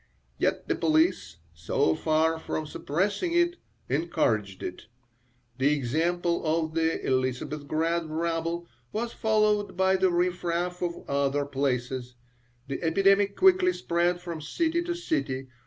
Yet 0.39 0.67
the 0.67 0.73
police, 0.73 1.37
so 1.53 1.93
far 1.93 2.39
from 2.39 2.65
suppressing 2.65 3.33
it, 3.33 3.57
encouraged 3.87 4.63
it. 4.63 4.87
The 5.59 5.73
example 5.73 6.43
of 6.43 6.73
the 6.73 6.99
Elisabethgrad 7.05 8.09
rabble 8.09 8.67
was 8.91 9.13
followed 9.13 9.77
by 9.77 9.97
the 9.97 10.09
riffraff 10.09 10.81
of 10.81 11.07
other 11.07 11.45
places. 11.45 12.15
The 12.67 12.81
epidemic 12.81 13.35
quickly 13.35 13.73
spread 13.73 14.19
from 14.19 14.41
city 14.41 14.81
to 14.85 14.95
city. 14.95 15.49